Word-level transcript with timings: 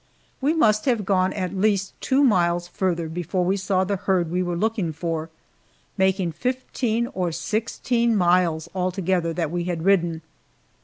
We 0.41 0.55
must 0.55 0.85
have 0.85 1.05
gone 1.05 1.31
at 1.31 1.55
least 1.55 1.93
two 2.01 2.23
miles 2.23 2.67
farther 2.67 3.07
before 3.07 3.45
we 3.45 3.55
saw 3.55 3.83
the 3.83 3.97
herd 3.97 4.31
we 4.31 4.41
were 4.41 4.55
looking 4.55 4.91
for, 4.93 5.29
making 5.95 6.31
fifteen 6.31 7.05
or 7.13 7.31
sixteen 7.31 8.15
miles 8.15 8.67
altogether 8.73 9.31
that 9.33 9.51
we 9.51 9.65
had 9.65 9.85
ridden. 9.85 10.23